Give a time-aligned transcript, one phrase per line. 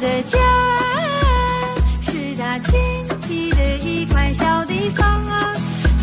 [0.00, 0.22] 的。
[0.22, 0.38] 家
[2.02, 2.72] 是他圈
[3.20, 5.54] 起的一块小地方啊，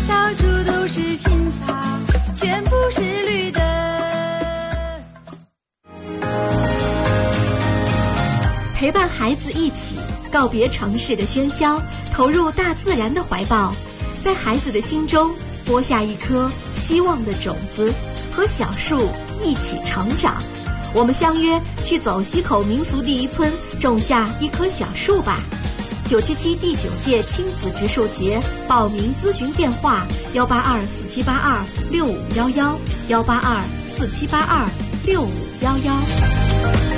[0.08, 1.74] 到处都是青草，
[2.34, 3.60] 全部是绿的。
[8.74, 9.96] 陪伴孩子一起
[10.30, 13.74] 告别城市的喧嚣，投入大自然的怀抱，
[14.20, 15.34] 在孩子的心中
[15.66, 17.92] 播下一颗希望的种子，
[18.32, 19.10] 和小树
[19.42, 20.40] 一起成长。
[20.94, 25.38] 我们相约去走西口民俗第一村，种下一棵小树吧。
[26.06, 34.66] 九七七第九届亲子植树节报名咨询电话：幺八二四七八二六五幺幺，幺八二四七八二
[35.04, 35.30] 六五
[35.60, 36.97] 幺幺。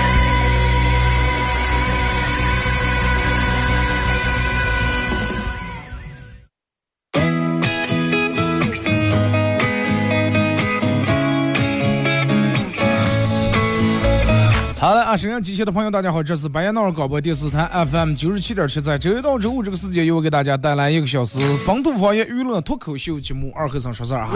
[14.81, 21.37] 好了啊，沈阳机械的朋友，大家好，这是白彦淖尔广播电视台 FM 九十七点七，在周一到周五这个时间，由我给大家带来一个小时
[21.67, 24.35] 本土方言娱乐脱口秀节目《二和尚说事儿》哈。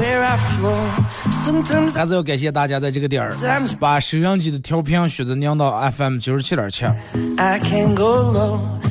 [1.92, 3.36] 还是要感谢大家在这个点儿
[3.80, 6.86] 把收音机的调频选择拧到 FM 九十七点七，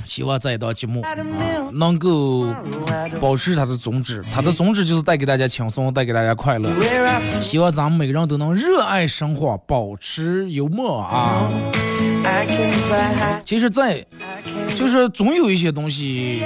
[0.05, 1.11] 希望这一档节目啊
[1.73, 2.49] 能够
[3.21, 6.69] 保持它的宗旨，它的宗旨就是带给大家轻松，带给大家快乐。
[7.41, 11.43] 希望咱们每个人都能热爱生活，保持幽默啊。
[13.45, 14.05] 其实在，
[14.75, 16.43] 就是总有一些东西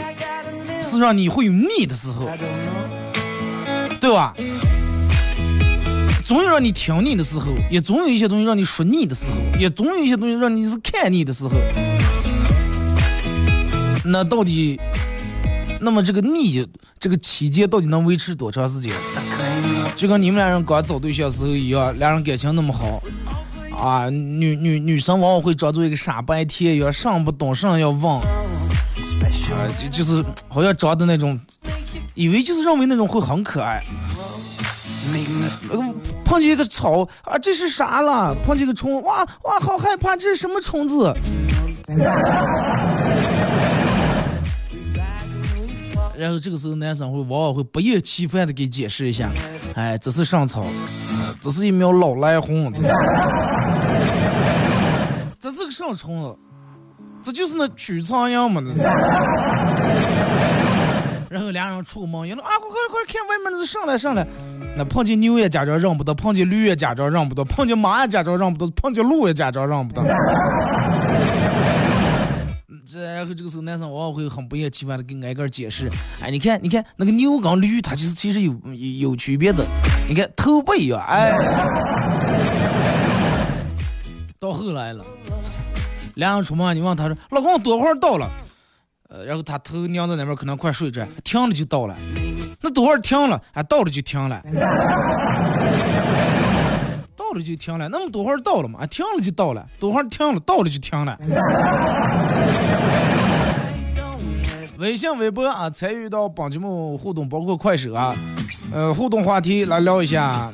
[0.82, 2.28] 是让你会有腻的时候，
[4.00, 4.34] 对吧？
[6.24, 11.52] 总有让你听腻的时候，也总有一些东西让你说腻的时候，也总有一些东西让你是看腻的时候。
[14.04, 14.78] 那到底，
[15.80, 16.66] 那么这个腻
[16.98, 18.92] 这个期间到底能维持多长时间？
[19.96, 23.02] 就跟你们俩人刚找对象时候一样，俩人感情那么好。
[23.80, 28.22] 啊，女女女生往往会装作一个傻白甜一样，上不懂上要问，啊，
[29.76, 31.38] 就就是好像装的那种，
[32.14, 33.80] 以为就是认为那种会很可爱。
[36.24, 38.34] 碰见一个草啊，这是啥了？
[38.44, 41.14] 碰见个虫，哇哇，好害怕，这是什么虫子？
[46.18, 49.30] 然后这个时候，男生会往往会不厌其烦的给解释一下，
[49.76, 50.64] 哎，这是上草，
[51.40, 52.88] 这是一苗老来红，这是，
[55.40, 56.36] 这是个什么虫子？
[57.22, 58.78] 这就是那曲苍蝇嘛，这是。
[61.30, 64.26] 然后俩人出门，一路啊，快快快看外面那上来上来，
[64.76, 70.02] 那碰见牛也假装认不得，碰见驴也假装认不得，碰见马也假装认不得，碰见鹿也假装认不得。
[72.90, 75.90] 这然后这个时候男生往往会很不厌其烦的给挨个解释，
[76.22, 79.62] 哎，你看你看那个牛跟驴它其实其实有有有区别的，
[80.08, 81.32] 你看头不一样，哎，
[84.40, 85.04] 到后来了，
[86.14, 88.30] 两人出门你问他说老公多会儿到了？
[89.10, 91.94] 呃，然后他头娘在那边可能快睡着，停了就到了。
[92.62, 93.38] 那多会儿停了？
[93.52, 94.42] 哎，到了就停了。
[97.28, 98.80] 到了就停了，那么多会儿到了嘛？
[98.80, 101.18] 啊，停了就到了，多会儿停了，到了就停了。
[104.78, 108.16] 微信、微博啊，参与到本节目互动，包括快手啊，
[108.72, 110.50] 呃，互动话题来聊一下。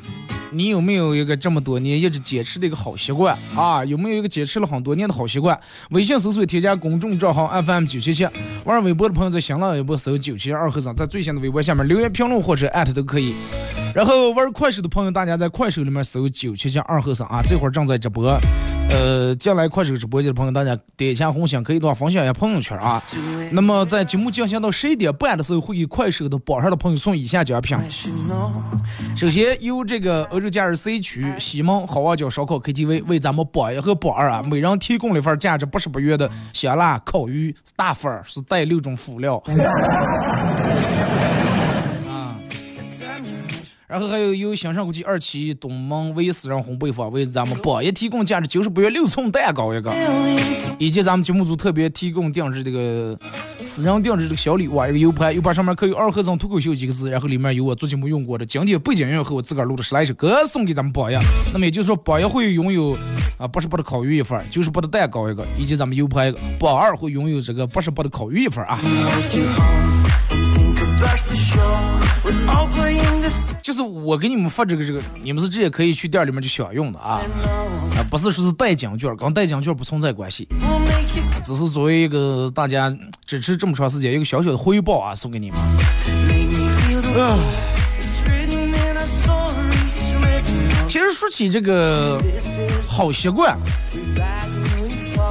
[0.51, 3.83] 你有没有一个这么多年一直坚持的一个好习惯啊？
[3.83, 5.59] 有没有一个坚持了很多年的好习惯？
[5.89, 8.27] 微信搜索添加公众账号 FM 九七七，
[8.63, 13.33] 玩微博的朋友在新浪微博搜九七二和尚，在最新的微博下面留言评论或者艾特都可以。
[13.93, 18.39] 然后玩快手的朋友，大家在快手里面搜九七七二和尚啊，这会儿正在直播。
[18.89, 23.03] 呃，进来快手直播间的朋友，大家点一下红心，可以的话分享一下朋友圈啊。
[23.51, 27.77] 那么在节目进行到十一点半的时候，会给快手的榜上的朋友送以下奖品。
[29.15, 39.41] 首先由这个欧洲假日 C 区西蒙好望角烧烤 KTV 为咱们榜一和榜二啊，每人提供了一份价值八十八元的香辣烤鱼大份，是带六种辅料。
[43.87, 49.93] 然后还有由新上国际二期东门威私人烘焙坊为咱们榜一提供价值九十八元六寸蛋糕一个，
[50.79, 53.15] 以及咱们节目组特别提供定制这个
[53.63, 61.19] 私人定制这个小礼物啊，一个 U 盘，U 盘上面刻有“二合尚脱口秀”几个字，然后里面有我做节目用过的经典背景音乐和我自个儿录的十来首歌送给咱们榜爷。
[61.53, 62.97] 那么也就是说，榜爷会拥有
[63.37, 68.79] 啊八十八的烤鱼一份，九十八的蛋糕一个，以及咱们 U 盘一个，榜二会拥有这个八十八的烤鱼一份啊。
[73.61, 77.19] 就是我给你们发这个这个，你们是直接可以去店里面去享用的啊，
[77.97, 80.47] 啊不是说是代金券，跟代金券不存在关系，
[81.43, 82.95] 只是作为一个大家
[83.25, 85.59] 支持这么长时间一个小小的回报啊，送给你们。
[90.87, 92.21] 其实说起这个
[92.87, 93.57] 好习惯，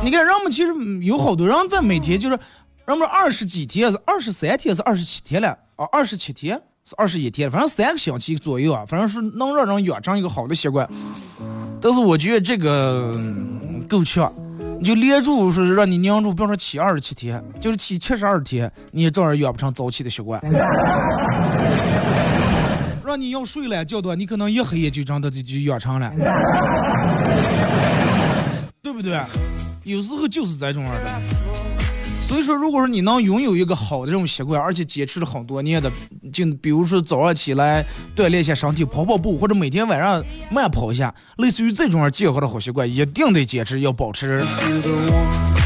[0.02, 2.38] 你看人们其实有好多人在每天就是，
[2.86, 6.60] 人们二十几天是二十三天是二十七天了啊，二十七天。
[6.86, 10.86] 是二十一天，反正三个星期左右啊，反正是能让人养成一个好的习惯。
[11.80, 13.10] 但是我觉得这个
[13.88, 14.30] 够呛，
[14.78, 20.38] 你就连住是让你娘住，比方说七二十七天，就是七七十二天，你也照样养不成早起的习惯。
[23.02, 26.12] 让你要睡懒觉的，你可能一黑夜就真的就就养成了，
[28.82, 29.18] 对不对？
[29.84, 31.22] 有时候就是这种样的。
[32.26, 35.92] 所以说，如果说你能拥有一个好的这种习惯，而且坚持了很多年的，
[36.32, 37.84] 就比如说早上起来
[38.16, 44.42] 锻炼一下身体，跑跑步，或者每天晚上慢跑一下，类似于这种健康的好习惯，一定得坚持，要保持。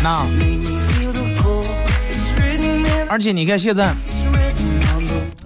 [0.02, 0.26] 那，
[3.08, 3.94] 而且你看现在，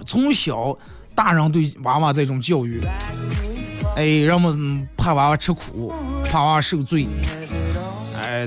[0.07, 0.75] 从小
[1.13, 2.81] 大人对娃娃这种教育，
[3.95, 5.93] 哎，人们怕娃娃吃苦，
[6.27, 7.07] 怕娃娃受罪。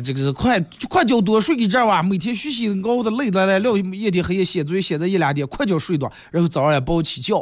[0.00, 2.02] 这个是快快叫多睡一阵哇！
[2.02, 7.38] 每天学习熬的累的来，了一天黑夜写作业写在一两点，快叫睡多，然后早上也不起觉，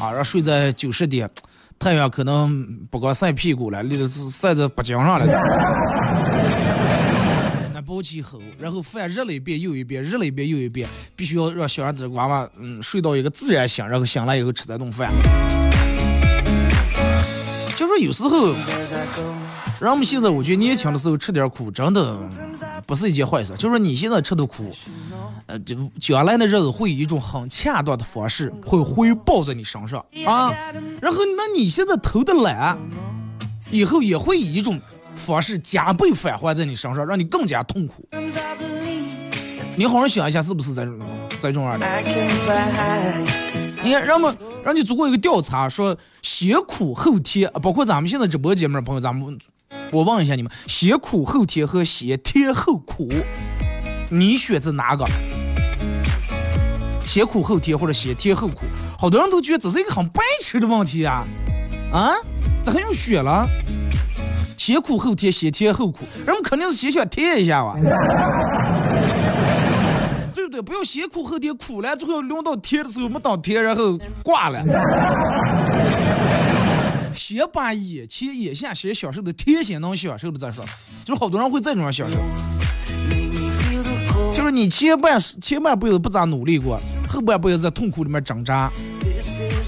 [0.00, 1.30] 啊，然后睡在九十点，
[1.78, 3.82] 太阳可能不光晒屁股了，
[4.30, 5.26] 晒在脖颈上了。
[7.72, 15.12] 那不起吼，然后饭热了一遍又一遍，热了一遍又一遍，必须要让小孩子娃娃嗯睡到一个自然醒，然后醒来以后吃这顿饭。
[17.76, 18.54] 就说有时候。
[19.78, 22.18] 人们现在我觉得年轻的时候吃点苦，真的
[22.86, 23.54] 不是一件坏事。
[23.56, 24.70] 就说你现在吃的苦，
[25.46, 30.50] 呃，就将来的日子会以一种很恰当的方式会回报在你身上啊。
[31.02, 32.78] 然后，那你现在偷的懒，
[33.70, 34.80] 以后也会以一种
[35.14, 38.08] 方式加倍返还在你身上，让你更加痛苦。
[39.76, 40.98] 你好好想一下，是不是这种
[41.38, 41.86] 这种样的？
[43.82, 49.38] 你看，人们，人家做过一个调查，说先苦后甜，包括咱们现在直播间里面朋友，咱们。
[49.90, 53.08] 我问一下你们，先苦后甜和先甜后苦，
[54.10, 55.06] 你选择哪个？
[57.06, 58.64] 先苦后甜或者先甜后苦？
[58.98, 61.24] 好多人都觉得这是一个很白痴的问题啊！
[61.92, 62.12] 啊，
[62.64, 63.46] 这还用选了？
[64.58, 67.76] 先苦后甜，先甜后苦，人们肯定是先想甜一下吧？
[70.34, 70.60] 对不对？
[70.60, 74.60] 不要先苦后甜，苦了最后轮到甜的时候没当甜，然后挂了。
[77.16, 80.64] 先把眼前眼下先享受的天先能享受的再说，
[81.04, 82.16] 就是好多人会这种样享受，
[84.32, 88.70] 就是你前半前半辈子不咋努力过，后半辈子在痛苦里面挣扎，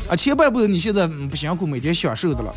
[0.09, 2.55] 啊前半辈子你现在不辛苦每天享受的了，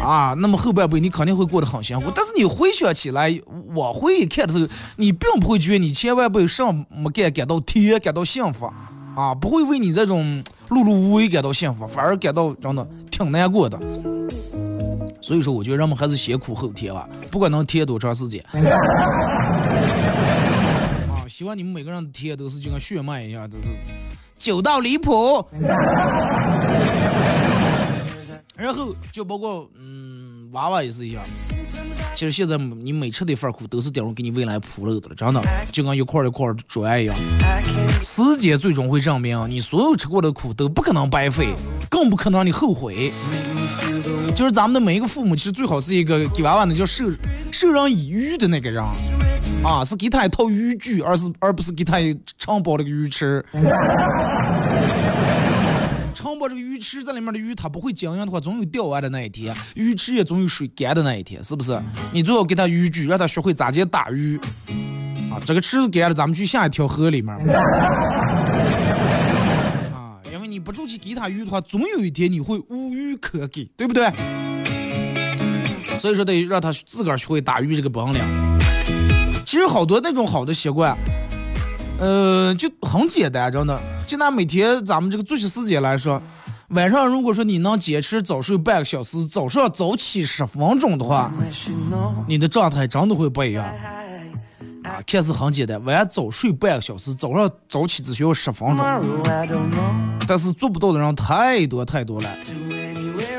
[0.00, 2.10] 啊，那么后半辈你肯定会过得很辛苦。
[2.14, 3.38] 但是你回想起来，
[3.74, 4.66] 往回一看的时候，
[4.96, 8.72] 你并不会觉得你前半辈上没干感到甜，感到幸福，
[9.14, 13.78] 啊，不会为你这种碌碌无为感到幸福，反而感到真的挺难过的。
[15.24, 18.44] 所以说，我觉得人们还是先苦后甜吧，不管能甜多长时间。
[18.52, 18.60] 啊，
[21.26, 23.64] 希望你们每个人的甜都是就跟血脉一样，都是
[24.36, 25.42] 久到离谱。
[28.54, 31.24] 然后就包括嗯，娃娃也是一样。
[32.14, 35.40] 其实现在你每吃的一份苦，都是顶着给你未来铺路的了，真的，
[35.72, 37.16] 就跟一块一块砖一样。
[38.04, 41.48] 时间最终会证明，你所有吃过的苦都不可能白费，
[41.88, 43.10] 更不可能让你后悔。
[44.32, 47.04] 就是咱们的每一个父母，其实最好是一个给娃娃那叫授
[47.52, 48.82] 授人以渔的那个人，
[49.62, 51.98] 啊，是给他一套渔具，而是而不是给他
[52.38, 53.44] 承包了个鱼池。
[56.14, 61.78] 承包这个鱼池在里面的鱼，它不会经营的话，总有钓完的那一天；鱼池也总有水干的那一天，是不是？
[62.12, 64.38] 你最好给他渔具，让他学会咋接打鱼。
[65.30, 67.36] 啊，这个池子干了，咱们去下一条河里面。
[70.64, 74.10] 不住去给他鱼的话，总有一天你会无鱼可给，对不对？
[75.98, 78.20] 所以说得让他自个儿学会打鱼这个本领。
[79.44, 80.96] 其实好多那种好的习惯。
[82.00, 83.80] 呃，就很简单，真的。
[84.06, 86.20] 就拿每天咱们这个作息时间来说，
[86.68, 91.30] 晚上如果说你能坚持早睡半个小时，早上早起十分钟的话，
[92.26, 93.64] 你的状态真的会不一样。
[94.94, 98.86] 啊，看似很简单，晚上早睡半个小时，早上早起只需要十分钟，
[100.26, 102.30] 但是做不到的人太多太多了。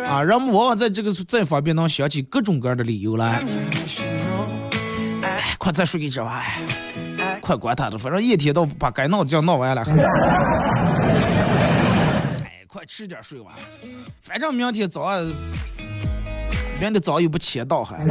[0.06, 3.42] 啊，人们往往在这个这方面能想起各种各样的理由来。
[5.22, 6.44] 哎，快再睡一觉吧。
[7.40, 9.82] 快管他的，反正一天到把该闹的就闹完了。
[12.44, 13.52] 哎，快吃点睡吧，
[14.22, 15.24] 反正明天早上，
[16.80, 18.04] 明天早上又不签到还。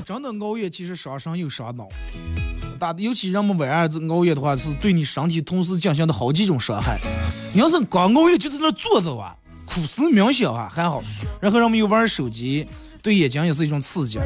[0.00, 1.88] 真的熬夜，其实伤身又伤脑。
[2.78, 6.98] 大，尤其人们晚上熬夜的话，是对你身体同时进行的好几种伤害。
[7.52, 9.34] 你要是光熬夜就在那坐着啊，
[9.66, 11.02] 苦思冥想啊还好，
[11.40, 12.66] 然后人们又玩手机。
[13.02, 14.18] 对眼睛也是一种刺激。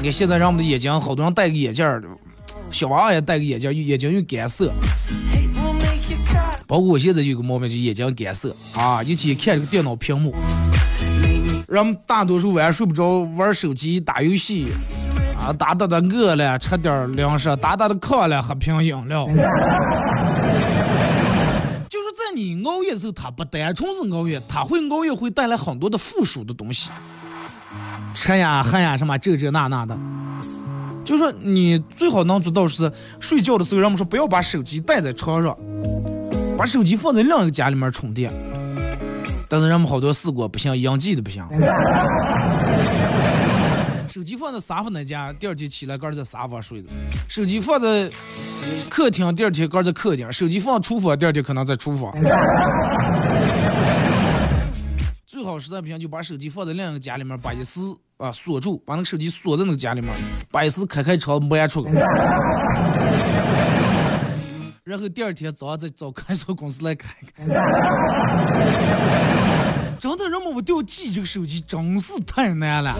[0.00, 2.02] 你看现在让我们的眼睛，好多人戴个眼镜儿，
[2.72, 4.72] 小娃娃也戴个眼镜，眼睛又干涩。
[6.66, 10.34] 包括我现在有个毛病，就眼睛干涩啊，尤其看这个电脑屏幕。
[11.68, 14.66] 人们大多数晚上睡不着，玩手机、打游戏，
[15.46, 19.24] 啊，打打的饿了，吃点零食，打打的渴了，喝瓶饮料。
[21.88, 26.90] 就是在你熬夜的时候，它不单纯是熬夜，它会熬夜会带来很多的附属的东西。
[28.12, 29.96] 吃呀喝呀什么这这那那的，
[31.04, 35.56] 就说你最好能做到是睡觉的时候，人们说不要把手机带在床上，
[36.58, 38.28] 把手机放在另一个家里面充电。
[39.48, 41.46] 但是人们好多试过不行，应急的不行。
[44.16, 46.88] 手机放在沙发那家，第二天起来，搁在沙发睡的；
[47.28, 48.10] 手机放在
[48.88, 52.10] 客厅，第二天搁在客厅；手机放厨房，第二天可能在厨房。
[55.26, 60.10] 最好实在不行，就把手机放在另一个家里面，把一丝啊锁住，把那个手机锁在那个家里面，
[60.50, 61.92] 把一丝开开窗门出去。
[64.82, 67.44] 然后第二天早上再找开锁公司来开开。
[70.06, 72.96] 真的，人们我掉记这个手机真是太难了。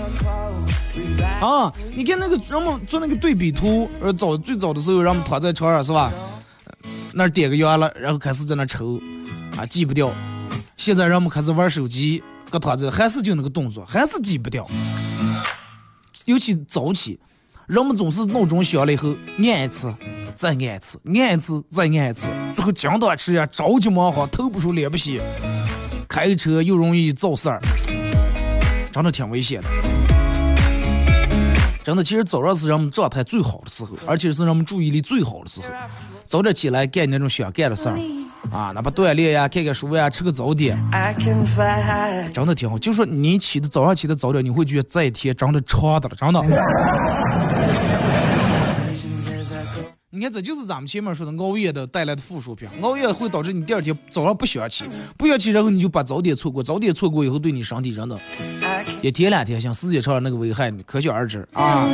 [1.41, 6.13] 啊，你看那个人们做那个对比图，呃，早最早的时候，人们躺在床上是吧？
[7.13, 9.01] 那点个烟了，然后开始在那抽，
[9.57, 10.11] 啊，记不掉。
[10.77, 14.67] 现在人们开始玩手机，搁躺着还是就那个动作，还是记不掉。
[16.25, 17.21] 尤其早起，
[17.67, 19.95] 人们总是闹钟响了以后按一次，
[20.35, 25.21] 再按一次，按一次再按一次，最后经常吃呀，着急忙慌，头不梳脸不洗，
[26.17, 27.61] 开车又容易造事儿，
[28.91, 29.69] 真的挺危险的。
[31.85, 35.67] 真的，其实早上是人们状态最好的时候，而且是人们注意力最好的时候。
[36.27, 37.99] 早点起来干那种想干的事儿。
[38.51, 40.83] 啊，哪怕锻炼呀，看看书呀，吃个早点，
[42.33, 42.79] 真的挺好。
[42.79, 46.43] 就说你起的早上起的早点，你会觉得这一天真的长的了，真的。
[50.11, 52.69] 你看，这就是咱们前面说的熬夜的带来的附属品。
[52.81, 54.85] 熬夜会导致你第二天早上不想起，
[55.19, 58.17] 不想起，然后你就把早点错过，早点错过以后对你身体真的，
[59.03, 61.89] 也天两天像时间长那个危害可想而知啊。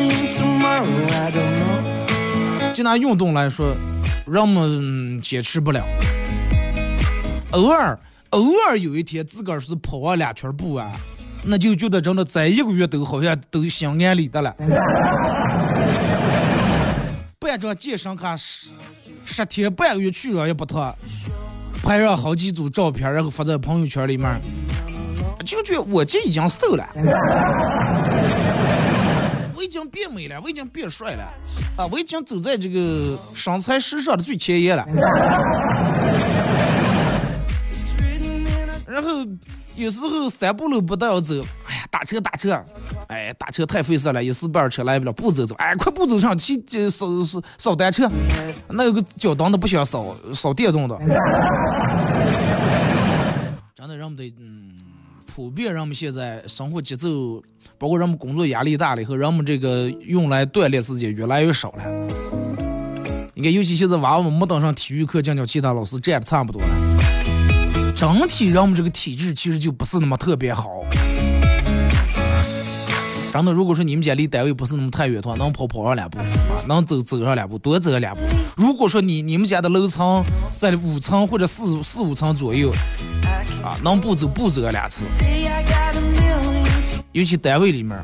[2.74, 3.74] 就拿运动来说，
[4.26, 5.82] 人们坚持不了。
[7.52, 7.98] 偶尔，
[8.30, 10.92] 偶尔有一天自个儿是跑完两圈步啊，
[11.44, 14.54] 那就觉得真的在一个月都好像都心安理得了。
[17.52, 18.70] 办张健身卡十
[19.26, 20.90] 十天半个月去了也不脱，
[21.82, 24.40] 拍上好几组照片，然后发在朋友圈里面，
[25.44, 26.88] 就觉我这已经瘦了，
[29.54, 31.24] 我已经变美了，我已经变帅了，
[31.76, 34.86] 啊，我已经走在这个身材时尚的最前沿了。
[38.88, 39.26] 然后
[39.74, 41.34] 有时候三步路不到要走，
[41.66, 42.62] 哎呀，打车打车，
[43.08, 48.10] 哎，打车太费事了，一时半会儿车来不了，不走走，哎，快步走上去这扫扫扫单车，
[48.68, 50.98] 那有个脚蹬的不想扫，扫电动的。
[53.74, 54.72] 真的，人们得嗯，
[55.34, 57.42] 普遍人们现在生活节奏，
[57.78, 61.82] 包括人们工作压力大了以后，人们这个用来锻炼时间越来越少了。
[63.34, 66.91] 你看，尤其现在娃娃们没当上体育课，讲讲其他老师站的差不多了。
[68.02, 70.68] 整体人们这个体质其实就不是那么特别好。
[73.32, 76.26] 真的，如果说你们家离单位不是那么太远的话，能跑跑上两步啊，
[76.66, 78.20] 能走走上两步，多走两步。
[78.56, 80.20] 如果说你你们家的楼层
[80.56, 82.72] 在五层或者四四五层左右，
[83.62, 85.04] 啊，能步走步走两次。
[87.12, 87.96] 尤其单位里面，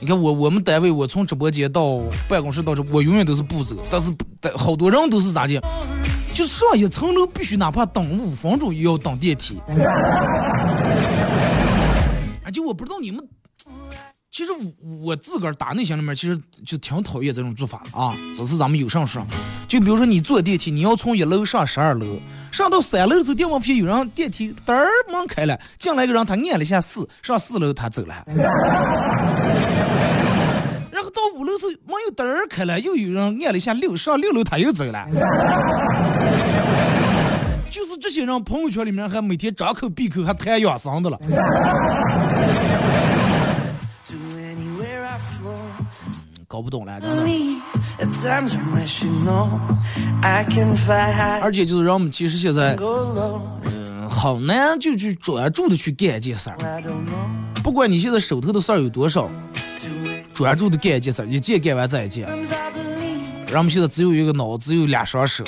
[0.00, 4.12] 你看我我们单位，我从直播间到办公室到这，我永远都是步走，但是
[4.56, 5.62] 好多人都是咋的？
[6.34, 9.56] 就上一层楼必须哪怕等五分钟也要等电梯。
[12.44, 13.24] 啊，就我不知道你们，
[14.32, 14.50] 其实
[15.00, 16.36] 我自个儿打内心里面其实
[16.66, 18.12] 就挺讨厌这种做法的啊。
[18.36, 19.24] 只是咱们有上说，
[19.68, 22.18] 就比如说你坐电梯，你要从一楼上十二楼，
[22.50, 28.24] 上到三楼的时候，电话发有人电梯噔儿门开了，进来一个人，他按了一下四，上四楼他走了。
[31.14, 35.06] 到五楼时候门又噔儿开了，又有人按了一下六，上六楼他又走了。
[37.70, 41.18] 就是这些人朋友圈里面还每天张口闭口还谈养生的了。
[46.46, 47.00] 搞不懂了，
[51.42, 52.76] 而且就是让我们其实现在，
[53.64, 56.56] 嗯，好难就去专注的去干一件事儿。
[57.60, 59.28] 不管你现在手头的事儿有多少，
[60.34, 62.26] 专注的干一件事，一件干完再一件。
[63.46, 65.44] 让我们现在只有一个脑，只有俩双手。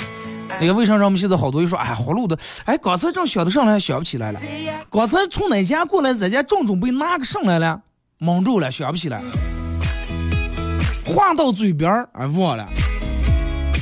[0.59, 4.39] 那个为啥让我们现在好多人说，哎，活路的，哎，刚才正想的上来，想不起来了。
[4.89, 7.81] 刚才从哪家过来，在家正准备拿个上来了，
[8.17, 9.21] 蒙住了，想不起来。
[11.05, 12.67] 话到嘴边儿，哎，忘了。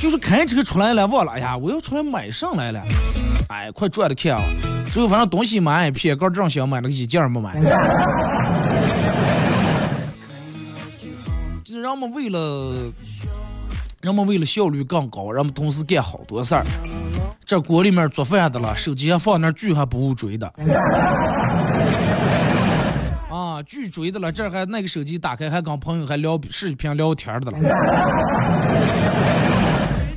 [0.00, 1.32] 就是开车出来了，忘了。
[1.32, 2.82] 哎呀，我要出来买上来了。
[3.48, 4.42] 哎，快转的看啊！
[4.92, 7.54] 最后反正东西买一片，刚正想买那个一件没买。
[11.96, 12.92] 人们为了。
[14.02, 16.62] 人们为了效率更高，人们同时干好多事儿。
[17.46, 20.46] 这锅里面做饭的了，手机还放那剧还不误追的。
[23.32, 27.58] 啊，剧追的了，这还那个手机打开还跟朋友还聊视频聊天的了。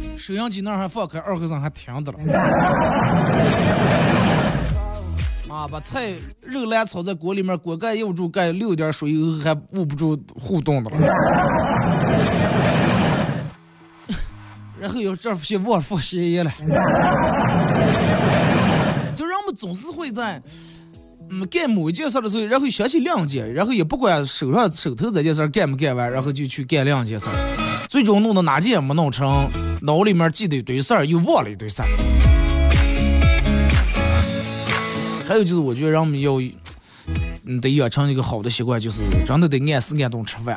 [0.20, 2.20] 收音机那还放开二和尚还听的了。
[5.50, 9.12] 啊，把菜肉烂炒在锅里面，锅盖捂住盖，溜点水
[9.44, 10.98] 还捂不住互动的了。
[14.80, 16.52] 然后有这些忘复学业了，
[19.16, 20.42] 就人们总是会在
[21.30, 27.28] 嗯干某一件事的时候，然后想起两件，然后也不管手上手头这件事干没干完，然后就去干两件事，
[27.90, 29.50] 最终弄到哪件也没弄成，
[29.82, 31.88] 脑里面记得一堆事儿，又忘了一堆事儿。
[35.30, 36.42] 还有就是，我觉得人们要
[37.46, 40.56] 嗯得养成一个好的习惯，就是真的得按时按顿吃饭。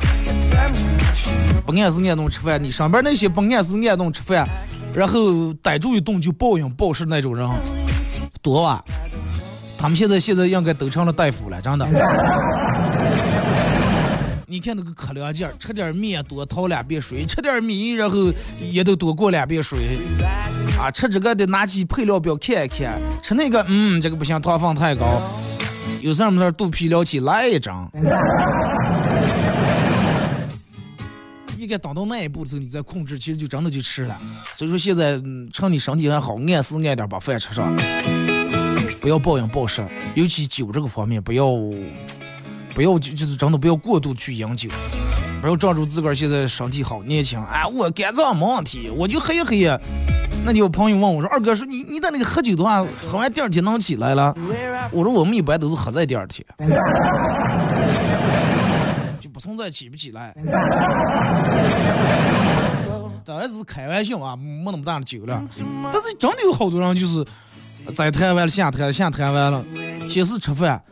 [1.67, 4.49] 不按时按顿吃饭，你上边那些不按时按顿吃饭，
[4.95, 7.47] 然后逮住一顿就暴饮暴食那种人
[8.41, 8.83] 多啊！
[9.77, 11.87] 他们现在现在应该都成了大夫了，真的。
[14.47, 19.99] 你看那个可怜劲儿，吃点面多掏两遍水，吃点米然后也都多过两遍水。
[20.79, 25.23] 啊，吃这个得拿起配料表看一看，吃那个嗯这个不行，糖分太高。
[26.01, 27.89] 有事没事肚皮撩起来一张。
[31.59, 34.17] 应该等到那一步的时候，你再控制，其实就真的就吃了。
[34.57, 37.73] 所以说现在趁你身体还好，按时按点把饭吃上，
[39.01, 41.47] 不要暴饮暴食，尤其酒这个方面，不要
[42.75, 44.69] 不要就就是真的不要过度去饮酒，
[45.41, 49.81] 不要仗着自个儿现在身体好年轻，哎，我肝脏没问题，我就喝一喝。
[50.45, 54.35] 那有朋友问我说：“二哥说你你在那个喝酒的话，喝完第二天能起来了？”
[54.91, 56.45] 我说我们一般都是喝在第二天。
[59.21, 60.35] 就不存在起不起来，
[63.25, 65.47] 当然是开玩笑啊，没那么大的酒量。
[65.93, 67.25] 但是真的有好多人就是
[67.95, 69.65] 在台湾了下谈，下台湾了，
[70.09, 70.83] 先是吃饭，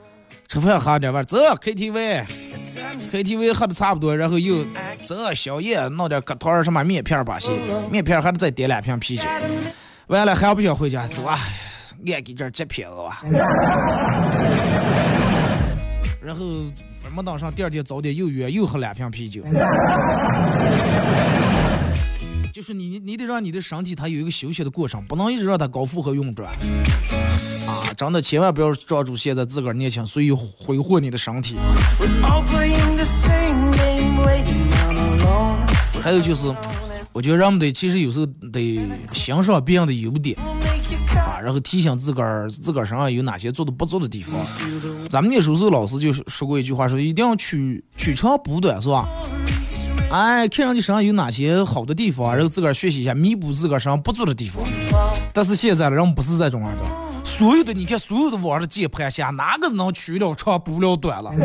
[0.47, 2.25] 吃饭喝点完，走 KTV
[2.71, 4.65] KTV，KTV 喝的差不多，然后又
[5.05, 7.51] 这宵夜，弄点疙团什么面片把戏，
[7.91, 9.25] 面片还得再点两瓶啤酒，
[10.07, 11.39] 完了还不想回家，走啊，
[12.07, 13.23] 俺给这截片子吧。
[16.23, 16.45] 然后
[17.15, 19.43] 没等上第二天早点又约又喝两瓶啤酒。
[22.53, 26.53] 就是你你得让你的身体它有一个休息的过程，不能一直让它高负荷运转。
[27.67, 31.57] 啊，真的千万不要抓住现在自个儿年轻，所以挥霍你的身体。
[36.03, 36.53] 还有就是，
[37.13, 38.81] 我觉得人们得其实有时候得
[39.13, 40.37] 欣赏别人的优点
[41.15, 44.35] 啊，然后提醒自个儿自个儿身上有哪些做的不足的地方。
[45.09, 49.07] 咱们那时候老师就说过一句话，说一定要取取长补短，是吧？
[50.11, 54.61] 哎，看人家身上有哪些好的地方，然后自个儿学习一下，弥补自个儿身上不足的地方。
[55.33, 56.83] 但是现在人不是这种样的，
[57.25, 61.31] 所有的你看，所有的网上键盘侠，哪个能取了长补了短了？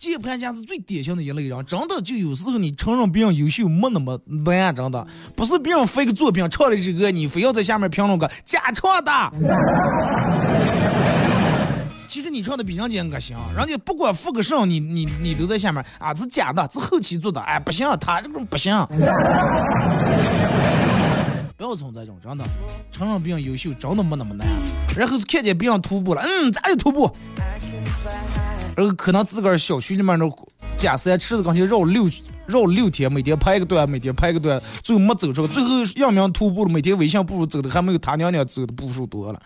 [0.00, 9.12] 键盘侠是最典型的一类人，真的就有时候你承认别人优秀没那么难，真的不是别人发一个作品唱的这个，你非要在下面评论个假唱的。
[12.08, 18.74] 其实你唱的比人家可行，人家不管复个声，你你你都在下面啊，是假的，是后期做的，哎，不行，他这种不行。
[21.54, 22.44] 不要从这种真的，
[22.90, 24.46] 承认别人优秀真的没那么难。
[24.96, 27.14] 然后是看见别人徒步了，嗯，咱也徒步。
[28.74, 30.26] 然后可能自个儿小区里面那
[30.76, 32.08] 假山池子刚才绕六
[32.46, 39.40] 绕六天，每天拍一个段，每天拍一个段，最后没走出，最后杨明徒步了，每天微信步数走的还没有他娘娘走的步数多了。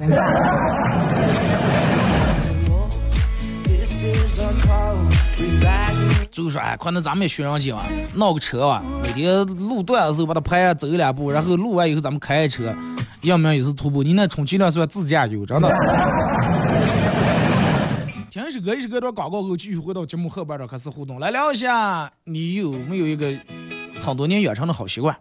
[6.30, 12.74] 最 后说，哎，可能咱们也学上去吧，闹个车吧，每天路段的时候把它拍走两步，然后录完以后咱们开车，
[13.22, 14.02] 要么也是徒步。
[14.02, 15.68] 你那充其量算自驾游，真的。
[18.30, 23.30] 听一首歌，一首歌段广告后，继续回到节目后半段开始互动，来聊一下，你有没有一个
[24.00, 25.14] 很多年养成的好习惯？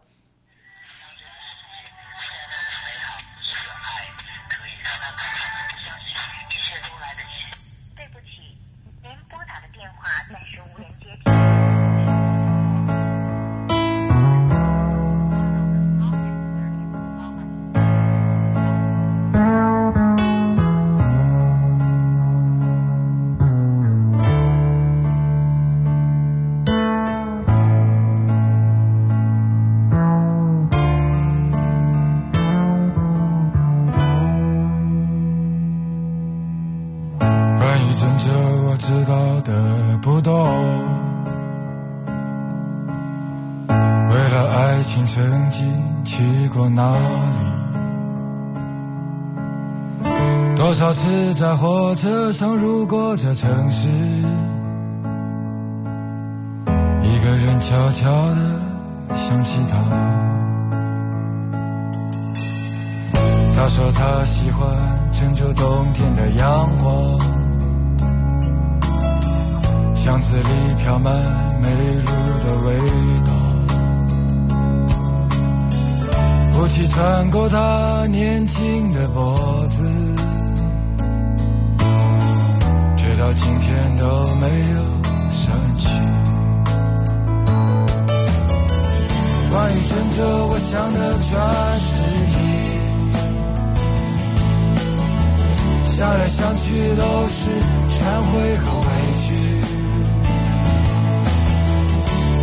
[51.42, 53.88] 在火车上路过这城市，
[57.02, 58.36] 一个人悄悄地
[59.16, 59.78] 想起他。
[63.56, 64.70] 他说他喜欢
[65.14, 67.20] 郑州冬天的阳光，
[69.96, 71.12] 巷子里飘满
[71.60, 71.70] 梅
[72.06, 72.12] 露
[72.44, 72.78] 的味
[73.26, 73.32] 道，
[76.60, 80.11] 雾气穿过他年轻的脖子。
[83.32, 84.78] 到今天都没有
[85.32, 85.48] 生
[85.80, 85.88] 气。
[89.50, 91.32] 关于郑州，我想的全
[91.80, 91.90] 是
[92.28, 92.36] 你。
[95.96, 96.66] 想来想去
[96.96, 97.40] 都是
[97.96, 98.88] 忏悔和委
[99.24, 99.28] 屈。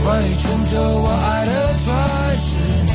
[0.05, 0.73] 关于郑州，
[1.03, 1.53] 我爱的
[1.85, 1.87] 全
[2.47, 2.49] 是
[2.89, 2.91] 你。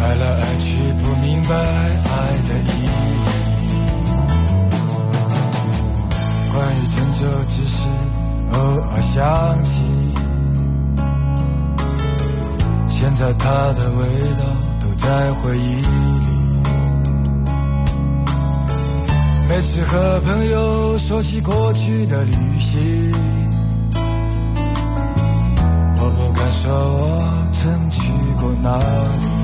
[0.00, 0.66] 爱来爱去，
[1.02, 1.50] 不明白
[9.12, 9.86] 想起。
[12.88, 14.04] 现在它的味
[14.38, 14.44] 道
[14.80, 16.28] 都在回忆里。
[19.48, 23.14] 每次和朋友说起过去的旅行，
[25.96, 29.37] 我不敢说我曾去过哪里。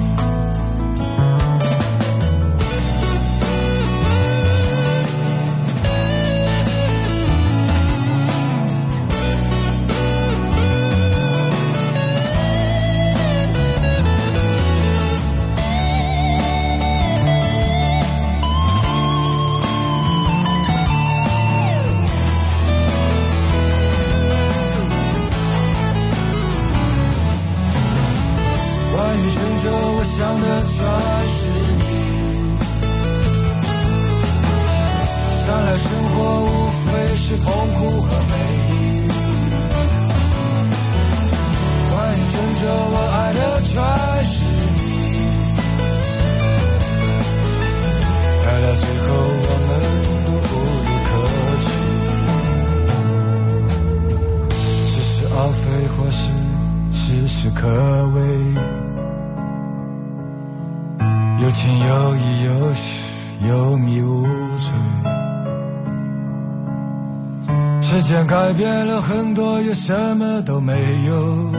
[68.14, 70.72] 间改变了很多，又什么都没
[71.04, 71.52] 有。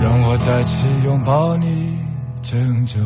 [0.00, 1.98] 让我再次拥抱你，
[2.42, 2.98] 郑州。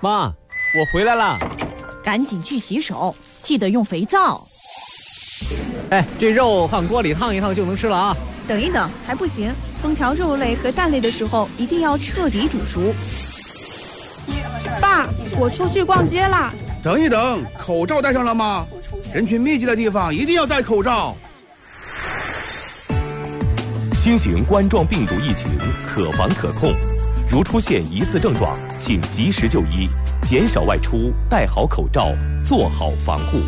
[0.00, 1.38] 妈，我回来了。
[2.02, 4.46] 赶紧去洗手，记得用肥皂。
[5.90, 8.16] 哎，这肉放锅里烫一烫就能吃了啊！
[8.48, 9.52] 等一等，还不行，
[9.84, 12.94] 烹调肉类和蛋类的时候一定要彻底煮熟。
[14.80, 15.08] 爸，
[15.38, 16.52] 我出去逛街啦。
[16.82, 18.66] 等一等，口罩戴上了吗？
[19.14, 21.14] 人群密集的地方一定要戴口罩。
[23.94, 25.48] 新型冠状病毒疫情
[25.86, 26.74] 可防可控，
[27.30, 29.88] 如出现疑似症状，请及时就医，
[30.22, 32.08] 减少外出，戴好口罩，
[32.44, 33.38] 做好防护。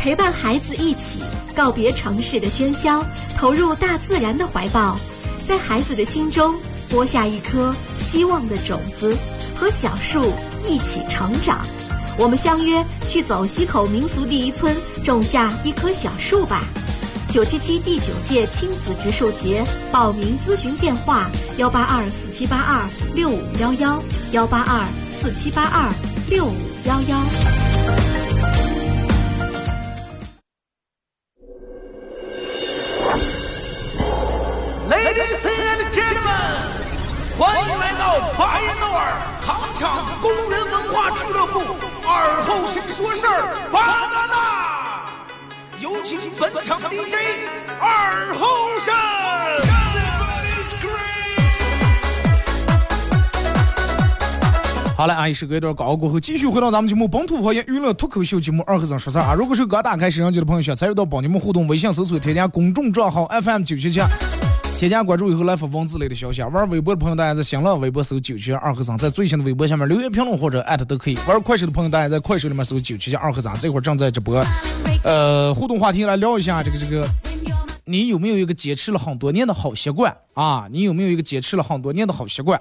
[0.00, 1.20] 陪伴孩子一起
[1.54, 3.04] 告别城市的喧嚣，
[3.36, 4.98] 投入大自然的怀抱，
[5.44, 6.54] 在孩子的心中
[6.88, 9.16] 播下一颗希望的种子，
[9.54, 10.32] 和小树
[10.66, 11.66] 一起成长。
[12.16, 16.62] 我们相约去走西口民俗第一村，种下一棵小树吧。
[17.28, 25.92] 九七七第九届亲子植树节报名咨询电话：幺八二四七八二六五幺幺，幺八二四七八二
[26.30, 26.54] 六五
[26.84, 28.13] 幺幺。
[40.20, 41.60] 工人文化俱乐部
[42.06, 45.10] 二后生说事儿巴娜娜，
[45.78, 47.14] 有请本场 DJ
[47.80, 48.94] 二后生。
[54.96, 59.34] 好了，啊，一首歌一段广告过后，继续回到咱们节目本土方言娱乐脱口秀节目二和尚说事儿啊！
[59.34, 64.00] 如果是刚打开摄像机的朋友，想参与到帮你们互动，微信搜索添加公众账号 FM 九七七，
[64.76, 66.48] 添加关注以后来发文字类的消息啊。
[66.48, 71.18] 玩微博的朋友，大家在新浪微博搜九七二和尚，在最新的微博下面留言评论或者艾特都可以。
[71.26, 74.44] 玩快手的朋友，大家在快手里面搜九七二和尚，这会儿正在直播。
[75.04, 77.08] 呃，互动话题来聊一下这个这个，
[77.84, 80.66] 你有没有一个坚持了很多年的好习惯啊？
[80.70, 82.60] 你有没有一个坚持了很多年的好习惯？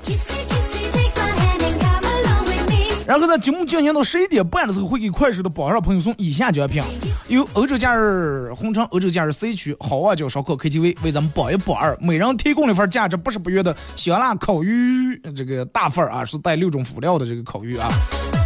[3.05, 6.81] 然后在节目进行到十一点半的时候，会给快手的榜上朋友送以下奖品：
[7.27, 17.87] 由欧洲假日红城欧洲假日 C 区好望角烧烤 KTV 为咱们榜一榜二，每人提供了一份价值八十八元的香辣烤鱼，这个大份啊，是带六种辅料的这个烤鱼啊。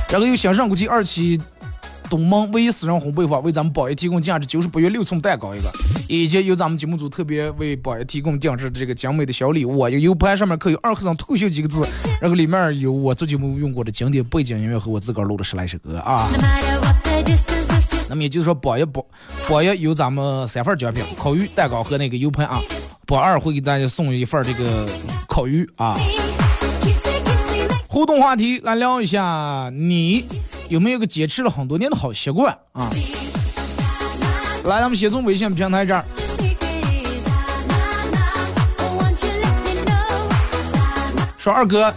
[0.10, 1.42] 然后由享上国际二期
[2.10, 5.72] 东门唯一私人烘焙坊为咱们榜一提供价值九十八元六寸蛋糕一个，
[6.08, 11.86] 以及由咱们节目组特别为榜一提供定制的这个精美的小礼物啊，有 U 盘上面刻有“二和尚脱口秀”几个字，
[12.22, 16.30] 然后里面有我做节目用过的经典背景音乐和我自个儿录的十来首歌啊。
[18.10, 19.04] 那么也就是说，榜一榜
[19.50, 22.62] 榜一有咱们三份奖品：烤鱼、蛋糕和那个 U 盘啊。
[23.06, 24.86] 榜二会给大家送一份这个
[25.28, 25.98] 烤鱼啊。
[27.88, 30.26] 互动话题来聊一下，你
[30.70, 32.90] 有没有个坚持了很多年的好习惯啊？
[34.66, 36.06] 来，咱们先从微信平台这儿。
[41.38, 41.94] 说二哥，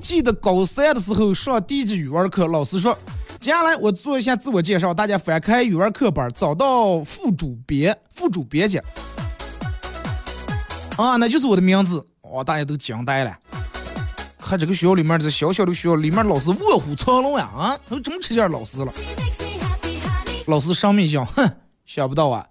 [0.00, 2.96] 记得高三的时候上地质语文课，老师说，
[3.42, 8.78] 接下来我做一下自我介绍，大家翻开语文课本，找到副主编，副主编去。
[10.96, 13.36] 啊，那就是我的名字，哇，大家都惊呆了。
[14.38, 18.92] 看这个学校里面这小小的学校里面老师卧虎藏龙呀啊，都这么吃劲老师了。
[20.46, 21.50] 老师上面想，哼，
[21.84, 22.46] 想不到啊，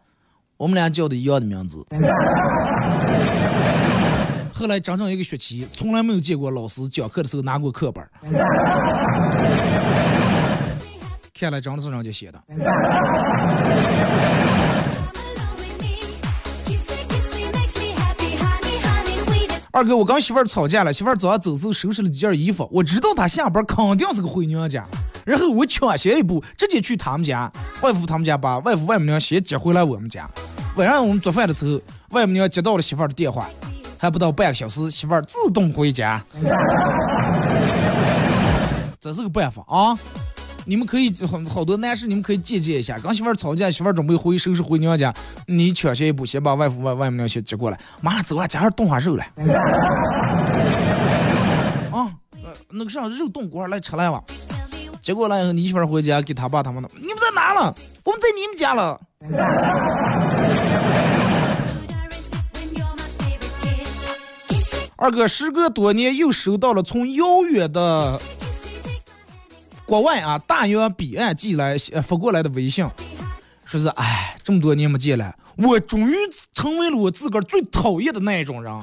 [0.58, 1.88] 我们俩叫的一样的名字。
[4.54, 8.06] 后来整整一个学期，从来没有见过老师讲课的时候拿过课本。
[11.42, 12.40] 看来真的是人家写的。
[19.72, 24.86] 二哥，我跟媳妇儿吵架了，媳妇儿早上走时候收拾了几件衣服，我知道她下班肯定是个回娘家，
[25.26, 27.52] 然后我抢先一步，直接去他们家，
[27.82, 30.30] 外父他们家把外父外母娘先接回来我们家。
[30.76, 33.50] 晚上我们做饭的时候，外母娘接到了媳妇儿的电话，
[33.98, 36.24] 还不到半个小时，媳妇儿自动回家。
[39.00, 39.98] 这是个办法啊！
[40.66, 42.98] 你们可以好好多男士，你们可以借鉴一下。
[43.00, 45.14] 跟媳妇儿吵架，媳妇儿准备回收拾回娘家，
[45.48, 49.26] 你抢先一步，先把外父外外母娘先接过来，马上走啊，加点冻花肉来。
[51.92, 52.12] 啊，
[52.44, 54.22] 呃，那个啥肉冻锅来吃来吧。
[55.02, 57.76] 结果来，你媳妇儿回家给他爸他们的，你们在哪了？
[58.04, 59.00] 我们在你们家了。
[64.96, 68.22] 二哥，时隔多年又收到了从遥远的
[69.92, 72.90] 国外啊大洋彼岸寄来呃发过来的微信，
[73.66, 76.16] 说是哎这么多年没见了，我终于
[76.54, 78.74] 成为了我自个儿最讨厌的那一种人。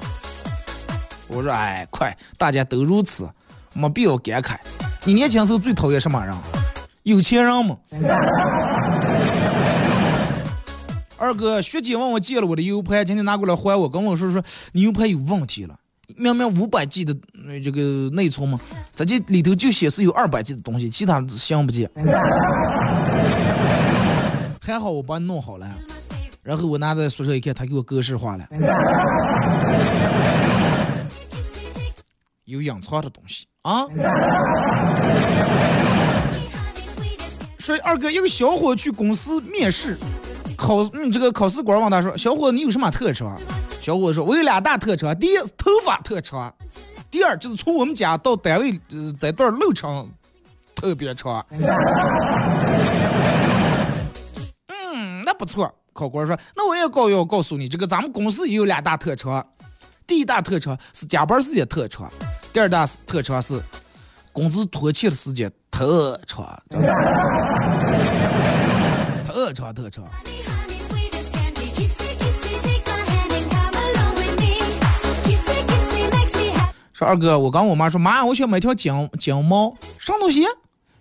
[1.29, 3.27] 我说哎快，大家都如此，
[3.73, 4.59] 没必要感慨。
[5.05, 6.37] 你年轻时候最讨厌什么人？
[7.05, 7.79] 有钱人吗？
[11.17, 15.75] 二哥，学姐问我借了我的 U 盘，今天拿过来还我，跟我说说你 U 盘有问题了。
[16.19, 18.61] 明明五百 G 的呃这个内存嘛，
[18.93, 21.89] 咱这里头就显示有二百 G 的东西，其他相不见。
[24.61, 25.67] 还好我帮你弄好了，
[26.43, 28.47] 然后我拿在宿舍一看，他给我格式化了，
[32.45, 33.87] 有隐藏的东西啊。
[37.59, 39.97] 说二哥，一个小伙去公司面试，
[40.59, 43.39] 考嗯这个考试官问他说：“小伙子，你有什么特长？”
[43.81, 46.53] 小伙子说：“我有俩大特长，第一是头发特长，
[47.11, 50.11] 第二就是从我们家到单位呃这段路程
[50.75, 51.47] 特别长。”
[54.67, 55.73] 嗯，那不错。
[55.93, 59.47] 考官说：“那我也告要告诉你，这个咱们公司也有俩大特长，
[60.07, 62.11] 第一大特长是加班时间特长，
[62.53, 63.61] 第二大特长是
[64.33, 66.61] 工资拖欠的时间特长，
[69.39, 70.05] 特长特长。”
[76.93, 80.45] 说二哥，我跟我妈说，妈，我想买条金金毛，什么东西？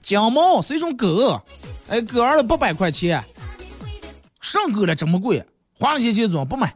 [0.03, 1.41] 金毛是一种狗，
[1.87, 3.25] 哎，狗儿了八百块钱，
[4.39, 5.43] 上狗了这么贵，
[5.79, 6.71] 花了些钱装不买。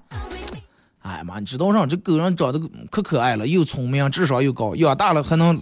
[1.04, 5.62] 哎妈，你知道上这狗人长得可可爱了，又聪明，智商又高，养大了还能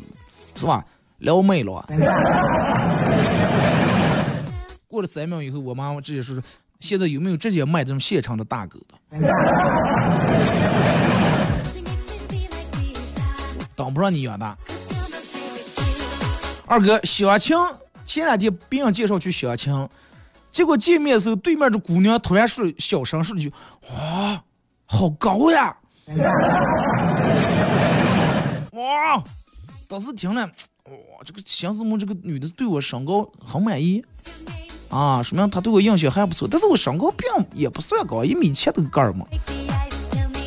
[0.56, 0.86] 是吧？
[1.18, 1.86] 撩妹了。
[4.90, 6.44] 过了三秒以后，我妈妈直接说说，
[6.80, 8.96] 现在有没有直接卖这种现成的大狗的？
[13.76, 14.58] 当不上你养大。
[16.66, 17.56] 二哥相亲，
[18.04, 19.88] 前两天别人介绍去相亲，
[20.50, 23.54] 结果见面的时候，对面的姑娘突然说小声说了句
[23.94, 24.44] ：“哇，
[24.88, 25.78] 好高呀！”
[28.74, 29.24] 哇，
[29.88, 30.48] 当时听了，
[30.86, 34.04] 哇，这个相思梦这个女的对我身高很满意
[34.90, 36.48] 啊，说明他对我印象还不错。
[36.50, 39.26] 但是我身高并也不算高，一米七的个儿嘛，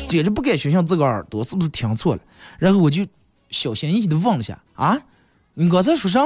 [0.07, 2.21] 简直不敢相信自个耳朵是不是听错了。
[2.57, 3.05] 然后我就。
[3.49, 4.97] 小心翼翼的问了下啊，
[5.53, 6.21] 你刚才说啥？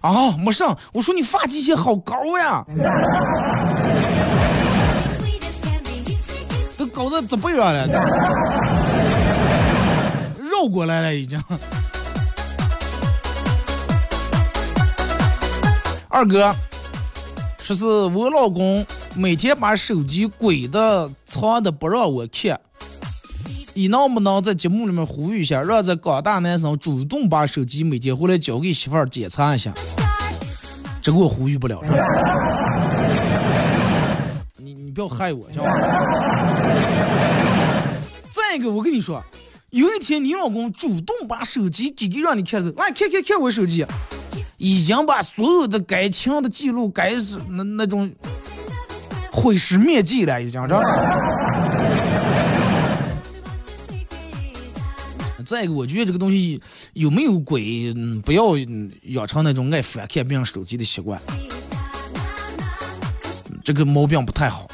[0.00, 2.64] 啊，没事，我说你发际线好高呀，
[6.76, 7.86] 都高到这背上了，
[10.40, 11.40] 绕过来了已经。
[16.08, 16.52] 二哥，
[17.74, 22.60] 说是我老公每天把手机鬼的藏的不让我看。
[23.74, 29.72] 你能不能在节目里面呼吁一下，让这广大男生主动把手机每天回来交给媳妇儿检查一下？
[31.00, 31.80] 这个我呼吁不了。
[34.58, 35.72] 你你不要害我，行吧？
[38.30, 39.24] 再一个，我跟你说，
[39.70, 43.86] 有一天你老公主动把手机给给让你看时，来看看看我手机，
[44.62, 48.08] 已经把所有的该清的记录、该是那那种
[49.32, 50.80] 毁尸灭迹了，已经知道
[55.44, 57.92] 再一个，我觉得这个东西有没有鬼，
[58.24, 58.56] 不要
[59.02, 61.20] 养成那种爱翻看别人手机的习惯，
[63.64, 64.70] 这个毛病不太好。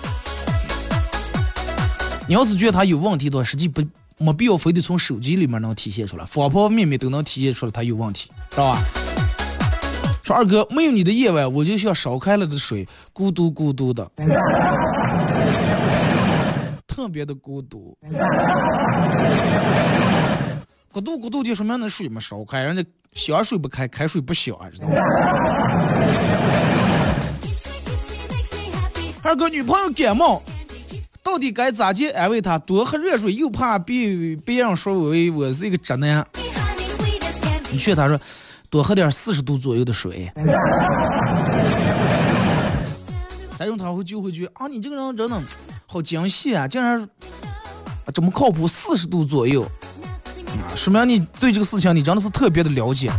[2.28, 3.82] 你要是觉得他有问题的话，实际不
[4.18, 8.84] 没必要非得从手机里面能体现出来，方方面面都能体现出来他有问题，知道吧？
[10.28, 14.06] 说二哥，没有你的夜晚，我就像烧开了的水，孤独孤独的，
[16.86, 17.96] 特别的孤独。
[20.92, 24.94] 咕嘟咕嘟就说明那水没烧开，人家香水不开，开水不响，知道吗？
[29.22, 30.42] 二哥女朋友感冒，
[31.22, 32.58] 到底该咋接安慰她？
[32.58, 36.22] 多喝热水，又怕别别人说我我是一个直男。
[37.70, 38.20] 你劝她说，
[38.70, 40.30] 多喝点四十度左右的水。
[43.56, 45.42] 再用他会就会觉得啊，你这个人真的
[45.86, 47.08] 好精细啊，竟然
[48.14, 49.66] 这么靠谱，四十度左右。
[50.76, 53.10] 说明你对这个事情你真的是特别的了解。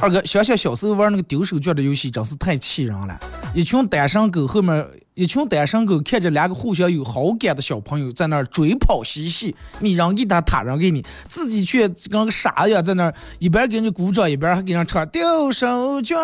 [0.00, 3.18] 二哥，想想小时候玩那个丢手绢的游戏，真是太气人了。
[3.54, 16.16] 一群单身狗后面，一群单身狗看着两个互相有好感的小朋友在那儿追跑嬉戏，你扔给他，他扔给你，自己却跟个傻子一样在那儿一边给人鼓掌，一边还给人唱丢手绢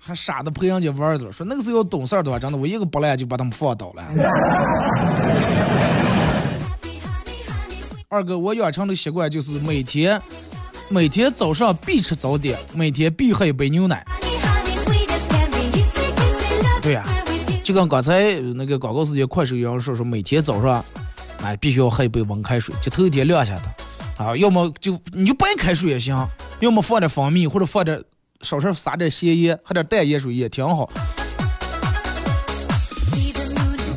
[0.00, 4.02] 还傻的陪人家玩儿说那个时候要懂事儿的话，真的我一个不赖就把他们放倒了。
[8.08, 10.20] 二哥，我养成的习惯就是每天
[10.88, 14.04] 每天早上必吃早点，每天必喝一杯牛奶。
[16.82, 17.06] 对呀、
[17.62, 20.84] 就跟刚才那个广告时间快手一样说说，每天早上
[21.40, 26.26] 哎必须要喝一杯温开水，就头一天晾下的啊，要么就你就白开水也行，
[26.58, 28.02] 要么放点蜂蜜或者放点
[28.40, 30.90] 少少撒点咸盐，喝点淡盐水也挺好。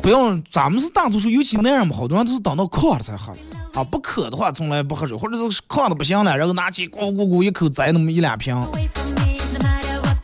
[0.00, 3.32] 不用，咱们是大多数，尤其男人嘛，好多人都是等到渴了才喝
[3.74, 8.56] 啊，不渴的话从来不喝水，或者是渴的不行了，然后拿起咕咕咕一口摘那么一两瓶。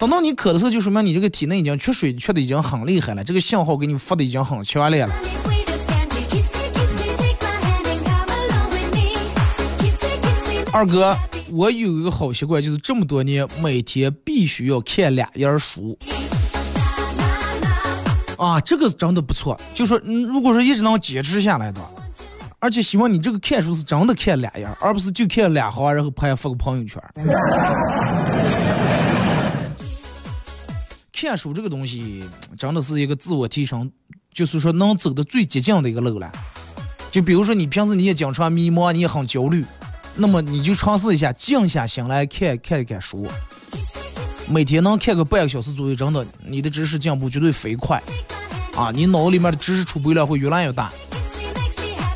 [0.02, 5.14] 等到你渴的时候，就说明你这个体内已经缺水缺的已经很厉害了，这个信号给你发的已经很强烈了。
[10.72, 11.16] 二哥，
[11.52, 15.96] 我有一个好习惯，就是这么多年每天必须要看两页书。
[18.36, 19.56] 啊，这个是真的不错。
[19.72, 21.80] 就说，嗯，如果说一直能坚持下来的，
[22.58, 27.00] 而且希望你这个看书是真的看两页，而不是就看两行，然后拍发个朋友圈。
[31.12, 32.24] 看书这个东西
[32.58, 33.90] 真的是一个自我提升，
[34.32, 36.32] 就是说能走的最捷径的一个路了。
[37.10, 39.64] 就比如说你平时你也经常迷茫，你也很焦虑，
[40.16, 43.26] 那么你就尝试一下静下心来看看一看书。
[44.48, 48.02] 每天能看个半个小时左右，真的你的知识进步绝对飞快
[48.74, 48.90] 啊！
[48.90, 50.90] 你脑里面的知识储备量会越来越大，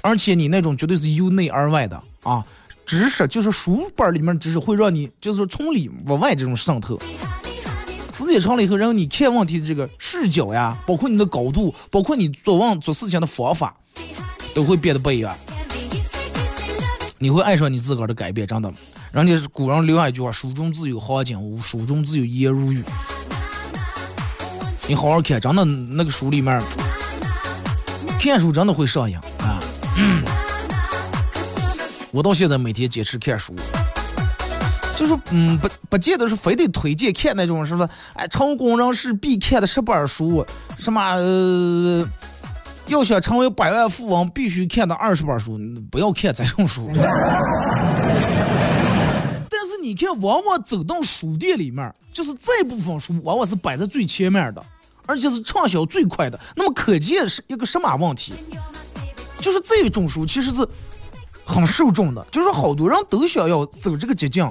[0.03, 2.45] 而且你那种绝对是由内而外的啊，
[2.85, 6.99] 知识就是书本里面的知识会让你就是从里往外这种渗透。
[8.17, 13.77] 时间长了以后，然后你看问题的这个视角呀，包括你的高度，包括你做问做事情的方法，
[14.55, 15.37] 都会变得不一样。
[17.19, 18.73] 你会爱上你自个儿的改变，真的。
[19.13, 22.83] 人家古人留下一句话：“书中自有黄金屋，书中自有颜如玉。”
[24.89, 26.59] 你好好看，真的那个书里面，
[28.19, 29.61] 看书真的会上瘾啊！
[32.13, 33.55] 我到现在每天坚持看书。
[34.97, 40.45] 就是嗯，不不见得是非得推荐看那种什么，哎，成功人士必看的十本书，
[40.79, 42.09] 什么呃，
[42.87, 46.91] 要想成为百万富翁必须看的二十本书，不要看这种书。
[49.49, 54.65] 但是你看，往往走到书店里面，就是这部分书往往是摆在最前面的，
[55.05, 56.41] 而且是畅销最快的。
[56.57, 58.33] 那么可见是一个什么问题？
[59.41, 60.67] 就是这种书其实是
[61.45, 64.51] 很受众的，就是好多人都想要走这个捷径。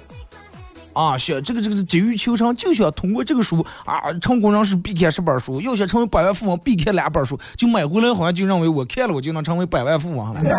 [0.95, 10.41] 啊，想这个这个是急于求成，就想通过这个书啊，成功人士必看十本书，要想成为百万富翁必看两本书，就买回来好像就认为我看了我就能成为百万富翁了。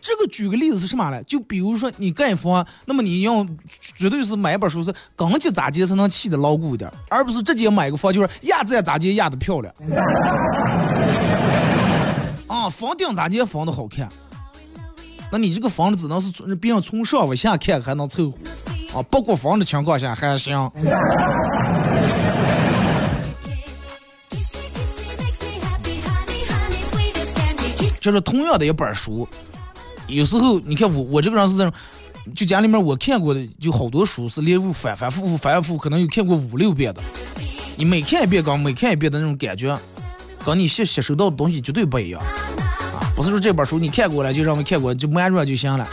[0.00, 1.22] 这个举个例子是什么呢？
[1.24, 3.46] 就比如说你盖房，那么你要
[3.78, 9.72] 绝对是买一本书是钢筋咋接才能砌的牢固一点，而不是直接买个房就是压在咋接压的漂亮。
[12.48, 14.08] 啊，房顶咋接房的好看。
[15.30, 18.36] 那你这个房子只能是从别人从上往下看还能凑合，
[18.98, 20.70] 啊，不过房的情况下还行。
[28.00, 29.28] 就是同样的一本书，
[30.06, 31.72] 有时候你看我我这个人是这种，
[32.34, 37.02] 就家里面我看过的就好多书是连复反反复复反复复，可能有看过五六遍的。
[37.76, 39.78] 你每看一遍跟每看一遍的那种感觉，
[40.44, 42.22] 跟你吸吸收到的东西绝对不一样。
[43.18, 45.84] 不是说这本书你看过了就认为看过就慢热就行了，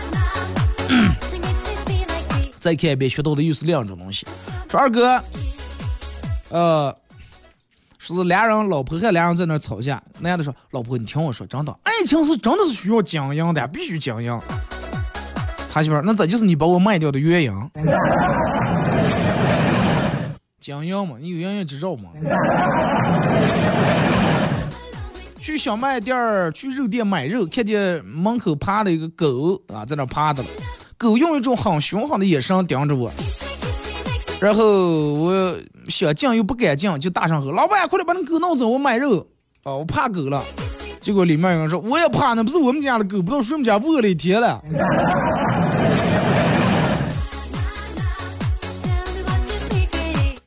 [2.59, 4.27] 再看一遍学到的又是另一种东西。
[4.69, 5.19] 说二哥，
[6.49, 6.95] 呃，
[7.97, 14.39] 说是俩人老婆和俩人在那吵架，男的说老婆你听我说，真的爱情是真的是需要经营的，必须经营。
[15.73, 17.51] 他媳妇那这就是你把我卖掉的原因。
[20.59, 22.11] 经营嘛，你有营业执照吗？
[25.45, 30.49] 去小卖店儿、去肉店买肉，看见门口趴的一个狗啊，在那趴着了。
[30.97, 33.11] 狗用一种很凶狠的眼神盯着我，
[34.41, 35.55] 然后我
[35.87, 39.19] 想进又不敢进，就大声吼：“老板，快点把那狗弄走，我买肉。”
[39.61, 40.43] 啊，我怕狗了。
[40.99, 44.59] 结果里面有人说：“我也怕，那不是我们家的狗，不知道谁们家饿了一天了。”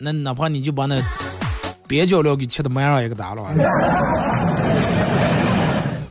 [0.00, 1.00] 那哪怕你就把那
[1.88, 3.42] 边角料给切的满上一个打了。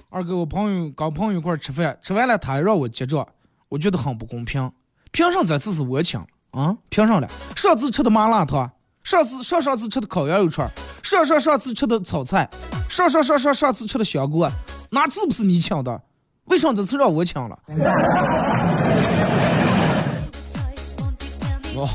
[0.09, 3.25] 二哥，我朋友跟朋友一块吃饭，吃完了他让我结账，
[3.69, 4.71] 我觉得很不公平。
[5.11, 6.19] 凭什么这次是我请
[6.51, 6.75] 啊？
[6.89, 7.27] 凭什么了？
[7.55, 8.71] 上次吃的麻辣烫，
[9.03, 10.67] 上次上上次吃的烤羊肉串，
[11.03, 12.49] 上上上次吃的炒菜，
[12.89, 14.51] 上上上上上次吃的香锅，
[14.89, 16.01] 哪次不是你请的？
[16.45, 17.59] 为什么这次让我请了？
[21.75, 21.87] 哦。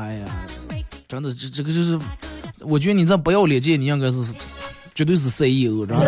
[0.00, 0.24] 哎呀，
[1.06, 1.98] 真的，这这个就是，
[2.60, 4.24] 我觉得你这不要脸劲，你应该是
[4.94, 6.06] 绝对是 CEO，知道吗？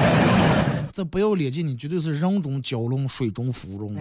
[0.90, 3.94] 这不要脸劲，你绝对是人中蛟龙，水中芙蓉。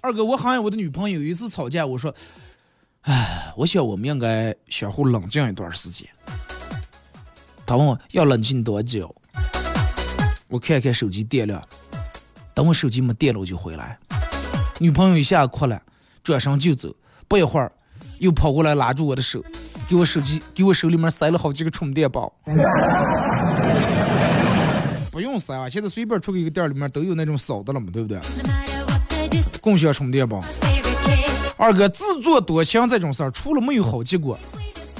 [0.00, 2.12] 二哥，我好像我的女朋友有一次吵架，我说，
[3.02, 6.08] 唉， 我想我们应该相互冷静一段时间。
[7.64, 9.14] 他问我要冷静多久？
[10.48, 11.62] 我看看手机电量，
[12.52, 13.96] 等我手机没电了我就回来。
[14.78, 15.80] 女朋友一下哭了，
[16.22, 16.94] 转身就走。
[17.28, 17.70] 不一会儿，
[18.18, 19.42] 又跑过来拉住我的手，
[19.88, 22.32] 给我手机，给我手里面塞了好几个充电宝。
[25.10, 28.18] 不用塞啊，现在随便出去一个店里面都有那种扫的了嘛，对不对？
[29.60, 30.42] 共享充电宝。
[31.56, 34.36] 二哥自作多情这种事儿，除了没有好结果，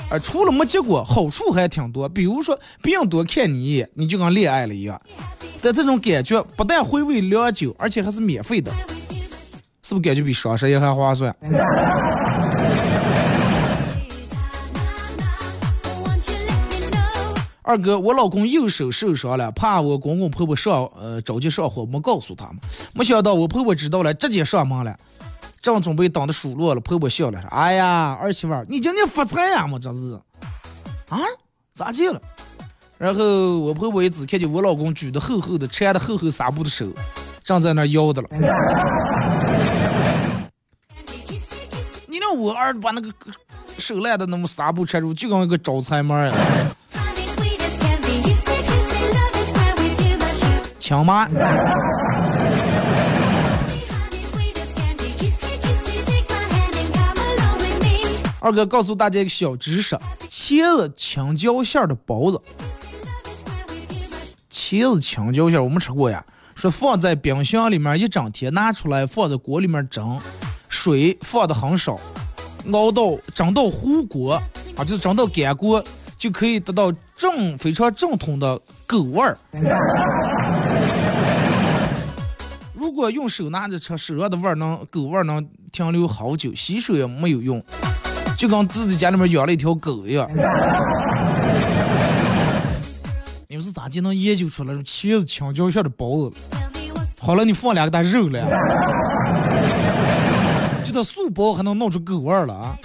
[0.08, 2.08] 啊，除了没结果，好处还挺多。
[2.08, 5.00] 比如说，别人多看你一眼，你就跟恋爱了一样。
[5.60, 8.72] 但这种感觉不但回味良久，而且还是免费的，
[9.84, 11.36] 是不是感觉比双十一还划算？
[17.66, 22.56] 二哥，我老公右手受伤了，怕我公公婆婆上呃着急上火，没告诉他们。
[22.94, 24.98] 没想到我婆婆知道了，直接上门了，
[25.60, 29.78] 正准备等的数落了，婆婆笑了说：“哎呀，二媳妇儿，你今天发财呀嘛？
[29.78, 30.18] 这是
[31.10, 31.18] 啊？
[31.74, 32.20] 咋的了？”
[32.96, 36.86] 然后我婆婆也只看见我老公举的厚厚的、缠的厚厚纱布的手，
[37.42, 38.28] 正在那摇的了。
[42.34, 43.12] 我儿把那个
[43.78, 46.74] 手烂的那么纱布缠住，就跟一个招财猫呀！
[50.78, 51.28] 强妈。
[58.40, 62.38] 二哥告诉大家一个小知识：茄子青椒馅的包子。
[64.50, 66.22] 茄子青椒馅我们吃过呀，
[66.54, 70.20] 说放在冰箱里面一整天，拿出来放在锅里面蒸，
[70.68, 71.98] 水放的很少，
[72.72, 74.34] 熬到蒸到糊锅
[74.76, 75.84] 啊，就是蒸到干锅，
[76.16, 79.38] 就可以得到正非常正统的狗味儿。
[82.74, 87.62] 如果用手拿着吃，手上的味儿能狗味儿能停留好久，洗手也没有用，
[88.36, 90.28] 就跟自己家里面养了一条狗一样。
[93.48, 96.36] 你们是咋就能研究出来茄子青椒馅的包子？
[97.20, 98.44] 好了，你放两个大肉了，
[100.84, 102.76] 这个素包还能弄出狗味儿了啊？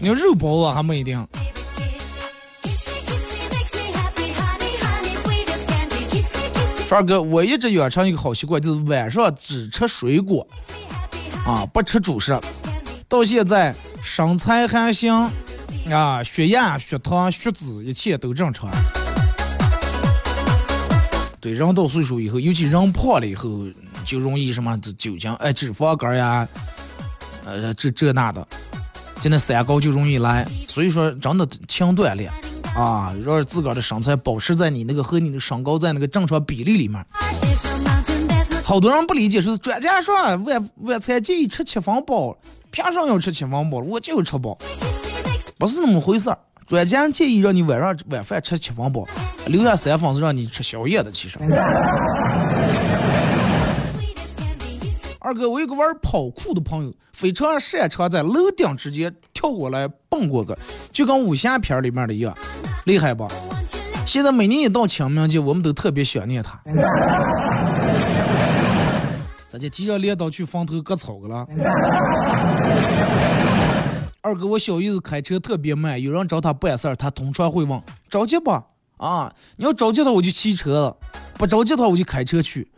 [0.00, 1.26] 你要肉包啊还没一定。
[6.88, 10.46] 二哥，我一直养成一个好习惯，就是晚上只吃水果，
[11.44, 12.38] 啊，不吃主食。
[13.08, 15.12] 到现在身材还行，
[15.90, 18.70] 啊，血压、血糖、血脂一切都正常。
[21.40, 23.66] 对，人到岁数以后，尤其人胖了以后，
[24.04, 26.48] 就容易什么酒精、哎脂肪肝呀，
[27.46, 28.46] 呃这这那的，
[29.20, 30.46] 就那三高就容易来。
[30.68, 32.30] 所以说，真的强锻炼。
[32.74, 37.02] 啊，让自个儿的身材保持在你那个和你的身高在那个正常比例里面。
[38.62, 42.36] 好多人不理解，说专家说晚晚餐建议吃七分饱，
[42.70, 43.78] 凭什么要吃七分饱？
[43.78, 44.58] 我就吃饱，
[45.56, 46.38] 不是那么回事儿。
[46.66, 49.06] 专家建议让你晚上晚饭吃七分饱，
[49.46, 51.10] 留下三分是让你吃宵夜的。
[51.10, 51.38] 其实，
[55.26, 60.56] 二哥，我有个玩跑酷的朋友，非常擅长在楼顶之间跳过来蹦过个，
[60.92, 62.32] 就跟武侠片里面的一样。
[62.84, 63.26] 厉害吧？
[64.06, 66.60] 现在每年一到清明节，我们都特别想念他。
[69.48, 71.44] 咱就急着镰刀去坟头割草去了。
[74.20, 78.52] 二哥，我小姨子开车特别慢，有人找他办事儿，他通常会问：着急不？
[78.98, 80.96] 啊，你要着急的话，我就骑车；
[81.36, 82.70] 不着急的话，我就开车去。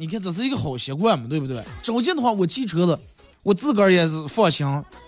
[0.00, 1.60] 你看，这是一个好习惯嘛，对不对？
[1.82, 2.96] 着急的话，我骑车子，
[3.42, 4.64] 我自个儿也是放心，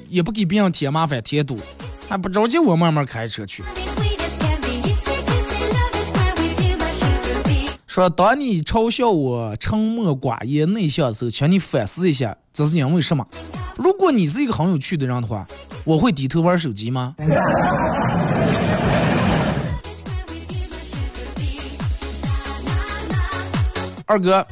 [0.09, 1.61] 也不给别人添麻烦添堵。
[2.09, 3.63] 还不着急，我慢慢开车去。
[7.87, 13.25] 说，当你嘲笑我沉默寡言、内向的时候，请你反思一下，这是因为什么？
[13.77, 15.47] 如果你是一个很有趣的人的话，
[15.85, 17.15] 我会低头玩手机吗？
[24.07, 24.45] 二哥，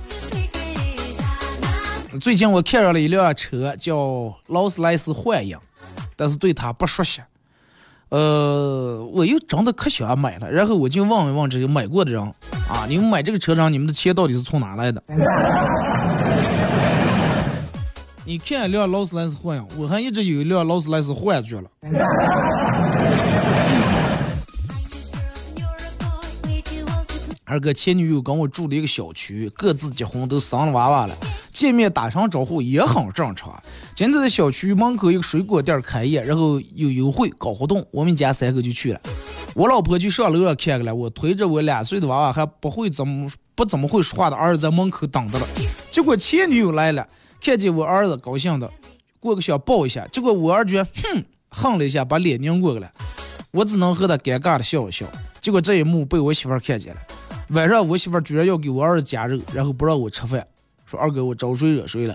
[2.20, 5.58] 最近我看上了一辆车，叫劳斯莱斯幻影，
[6.16, 7.20] 但是对它不熟悉。
[8.10, 12.22] 呃，我又真的可想买了，然后我就问一问这个买过的人
[12.68, 15.02] 啊，你们买这个车上，你们的钱到底是从哪来的？
[18.24, 21.70] 你看一辆劳斯莱斯幻影，我还一直有一辆劳斯莱斯幻觉了。
[27.48, 31.16] 二哥前女友跟我住的一个小区，各自结婚都生了娃娃了，
[31.50, 33.58] 见面打声招呼也很正常。
[33.94, 39.00] 今天在小区门口一个水果店开业，然后有优惠搞活动，我们家三个就去了。
[39.54, 45.46] 我老婆就上楼上看看了，我推着我两岁的娃娃还不会怎么不怎么会说话的儿子在门口等着了。
[45.90, 47.08] 结果前女友来了，
[47.40, 48.70] 看见我儿子高兴的
[49.18, 52.92] 过个想抱一下，结果我儿子哼哼了一下，把脸拧过去了。
[53.52, 55.06] 我只能和他尴尬的笑一笑。
[55.40, 57.00] 结果这一幕被我媳妇看见了。
[57.50, 60.46] 晚上我媳妇儿居然要给我儿子夹肉，然后不让我吃饭，
[60.84, 62.14] 说二哥我招谁惹谁了？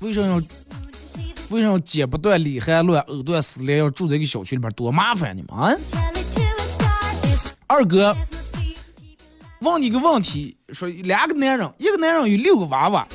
[0.00, 0.42] 为什么要
[1.48, 5.74] 为什么剪不断理还乱，藕断丝连，要住在一个小区里边多麻烦你们啊！
[7.66, 8.14] 二哥，
[9.60, 13.08] 问你个问题，说两个男人，一个男人有六个娃娃，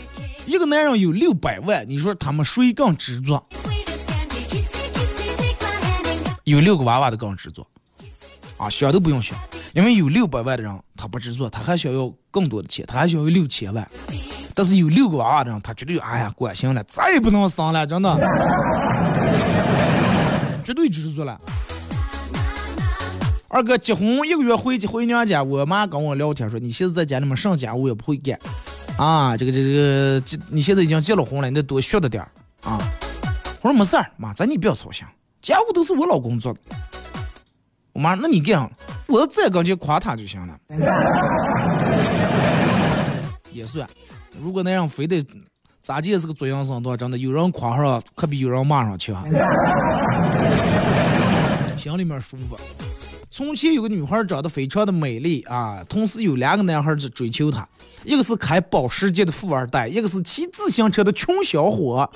[0.48, 3.46] 一个男人有六百万，你说他们谁更执着？
[6.46, 7.68] 有六个娃娃的更执着，
[8.58, 9.38] 啊，想都不用想，
[9.74, 13.88] 因为有六百万的人他不执着，他还想要更多的钱，他还想要六千万。
[14.56, 18.18] 但是有六个娃娃的人，他绝对哎呀，管行了，再也不能生了，真的，
[20.64, 21.40] 绝对执着了。
[23.48, 28.38] 二哥结婚一个月回回娘家，我妈跟我聊天说，你现在在家里面上家务也不会干，
[28.98, 32.24] 啊，这个这个这，你现在已经结了婚了，你得多学着点
[32.64, 32.78] 啊。
[33.62, 35.06] 我说没事儿，妈，咱你不要操心。
[35.42, 36.60] 家务都是我老公做的，
[37.98, 38.70] 妈，那你干，
[39.08, 40.58] 我再跟前夸他就行了，
[43.52, 43.88] 也算。
[44.40, 45.26] 如果那样非得
[45.82, 49.26] 咋地是个作样生的话，真的有人夸上，可比有人骂上强，
[51.76, 52.58] 心里面舒服。
[53.30, 57.68] 从前有个女孩长得非常的美丽啊，同时有两个男孩子追求她，
[58.04, 62.10] 一个是开保时捷的富二代，一个是骑自行车的穷小伙。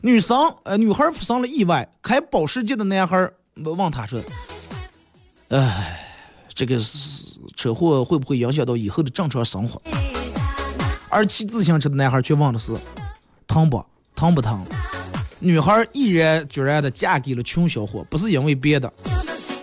[0.00, 4.20] 女生，呃，女孩发生了意外，开保时捷的男孩问她说
[5.50, 6.00] ：“哎，
[6.54, 6.80] 这个
[7.56, 9.82] 车祸会不会影响到以后的正常生活？”
[11.10, 12.72] 而骑自行车的男孩却问的是
[13.48, 13.84] ：“疼不？
[14.14, 14.64] 疼不疼？”
[15.40, 18.92] 女孩毅然决然的嫁给了穷小伙，不是因为别的，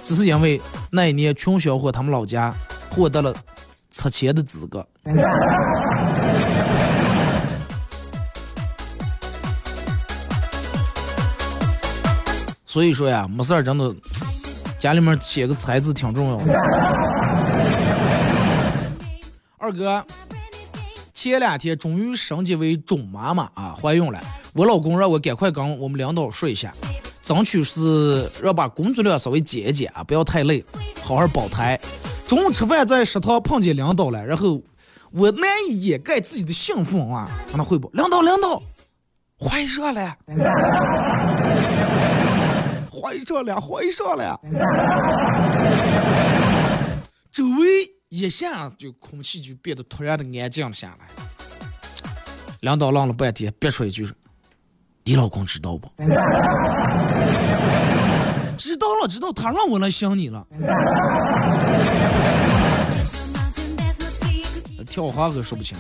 [0.04, 0.60] 只是因为
[0.92, 2.54] 那一年穷小伙他们老家
[2.90, 3.34] 获得了
[3.90, 4.86] 拆迁的资格。
[12.66, 13.96] 所以说呀，没事儿，真的，
[14.78, 16.54] 家里面写个财字挺重要的。
[19.58, 20.06] 二哥，
[21.14, 24.20] 前两天终于升级为准妈妈啊，怀孕了。
[24.54, 26.72] 我老公让我赶快跟我们领导说一下，
[27.22, 30.64] 争取是让把工作量稍微减一减啊，不要太累，
[31.02, 31.80] 好好保胎。
[32.28, 34.62] 中午吃饭在食堂碰见领导了，然后
[35.12, 38.62] 我难以掩盖自己的兴奋啊，跟他汇报：领导，领导，
[39.42, 40.16] 怀上了。
[43.00, 44.40] 怀上了，怀上了！
[47.32, 47.54] 周围
[48.10, 51.08] 一下就空气就变得突然的安静了下来。
[52.62, 54.12] 领导愣了半天，憋出一句
[55.06, 55.88] ：“你老公知道不？”
[58.58, 60.46] 知道了，知道，他让我来想你了。
[64.90, 65.78] 跳花可说不清。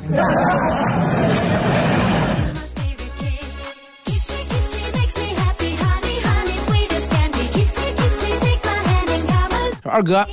[9.89, 10.27] 二哥，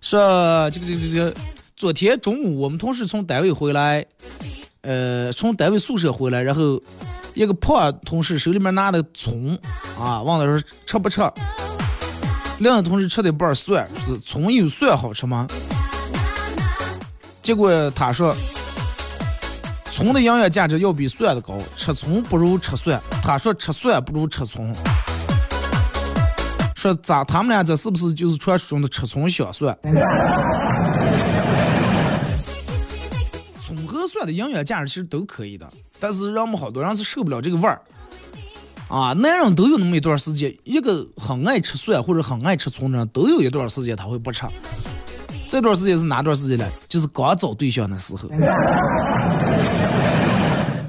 [0.00, 1.34] 说这个这个这个，
[1.76, 4.04] 昨天中午我们同事从单位回来，
[4.82, 6.80] 呃，从单位宿舍回来，然后
[7.34, 9.58] 一个胖同事手里面拿的葱
[9.98, 11.20] 啊，问他说吃不吃？
[12.58, 15.46] 另一个同事吃的半蒜，是葱有蒜好吃吗？
[17.42, 18.34] 结果他说，
[19.90, 23.00] 葱的营养价值要比蒜的高，吃葱不如吃蒜。
[23.22, 24.74] 他说吃蒜不如吃葱。
[26.86, 27.24] 说咋？
[27.24, 29.76] 他们俩这是不是就是传说中的吃葱香蒜？
[33.60, 35.68] 葱和蒜的营养价值其实都可以的，
[35.98, 37.82] 但是让我们好多人是受不了这个味儿。
[38.88, 44.46] 啊，男人都有那么一段时间，一个很爱吃蒜或者很爱吃葱的人，都有一段时间他会不吃。
[45.48, 46.64] 这段时间是哪段时间呢？
[46.86, 48.28] 就是刚找对象的时候。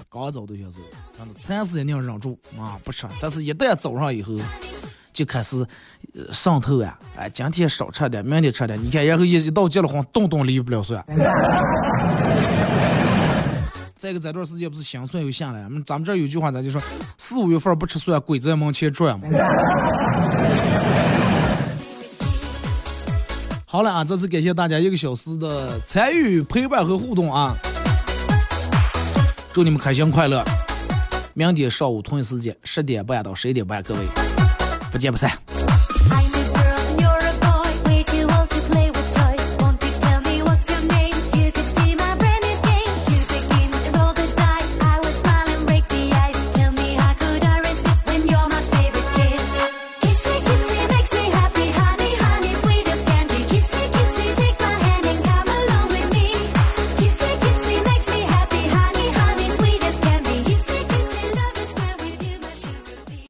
[0.10, 3.08] 刚找对象时候，暂时也能忍住啊，不吃。
[3.20, 4.34] 但是一旦找上以后。
[5.18, 5.66] 就开始
[6.32, 6.96] 上头啊！
[7.16, 8.80] 哎，今天少吃点，明天吃点。
[8.80, 11.04] 你看，然后一一到结了婚，动动离不了算。
[13.98, 16.80] 再一个，这段时间不是心酸又下来了，咱们这儿有句话，咱就说
[17.18, 19.28] 四五月份不吃蒜，鬼在门前转嘛。
[23.66, 27.56] 好了啊，这次感谢大家一个小时的参与、陪伴和互动啊！
[29.52, 30.44] 祝你们开心快乐！
[31.34, 34.02] 明天上午同一时间十点半到十一点半，各位。
[34.92, 35.57] 不见不散。